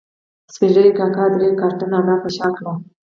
سپین 0.53 0.71
ږیري 0.75 0.91
کاکا 0.97 1.23
درې 1.35 1.47
کارتنه 1.61 1.95
انار 1.99 2.19
په 2.23 2.29
شا 2.35 2.47
کړي 2.57 2.71